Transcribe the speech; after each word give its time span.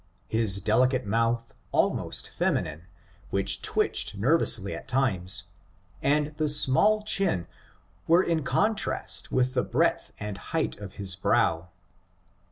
His 0.27 0.59
delicate 0.61 1.05
mouth, 1.05 1.53
almost 1.71 2.31
feminine,— 2.31 2.87
which 3.29 3.61
twitched 3.61 4.17
nervously 4.17 4.73
at 4.73 4.87
times,— 4.87 5.43
and 6.01 6.35
the 6.37 6.47
small 6.47 7.03
chin, 7.03 7.45
were 8.07 8.23
in 8.23 8.41
contrast 8.41 9.31
wit}v 9.31 9.53
the 9.53 9.63
breadth 9.63 10.11
and 10.19 10.39
height 10.39 10.75
of 10.79 10.93
his 10.93 11.15
brow. 11.15 11.69